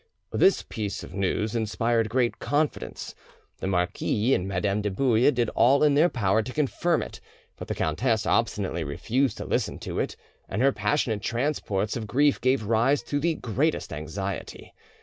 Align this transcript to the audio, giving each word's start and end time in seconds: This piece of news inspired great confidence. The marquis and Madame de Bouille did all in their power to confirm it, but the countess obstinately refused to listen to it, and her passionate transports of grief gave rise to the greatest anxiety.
This 0.31 0.63
piece 0.63 1.03
of 1.03 1.13
news 1.13 1.53
inspired 1.55 2.09
great 2.09 2.39
confidence. 2.39 3.13
The 3.59 3.67
marquis 3.67 4.33
and 4.33 4.47
Madame 4.47 4.81
de 4.81 4.89
Bouille 4.89 5.29
did 5.29 5.49
all 5.49 5.83
in 5.83 5.93
their 5.93 6.09
power 6.09 6.41
to 6.41 6.51
confirm 6.51 7.03
it, 7.03 7.21
but 7.55 7.67
the 7.67 7.75
countess 7.75 8.25
obstinately 8.25 8.83
refused 8.83 9.37
to 9.37 9.45
listen 9.45 9.77
to 9.81 9.99
it, 9.99 10.15
and 10.49 10.59
her 10.59 10.71
passionate 10.71 11.21
transports 11.21 11.95
of 11.95 12.07
grief 12.07 12.41
gave 12.41 12.63
rise 12.63 13.03
to 13.03 13.19
the 13.19 13.35
greatest 13.35 13.93
anxiety. 13.93 14.73